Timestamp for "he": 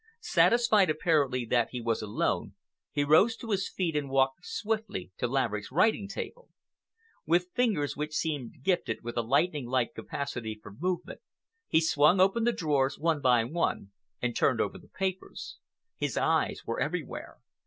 1.69-1.79, 2.91-3.03, 11.67-11.79